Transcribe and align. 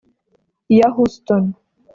ya 0.77 0.87
Houston 0.95 1.43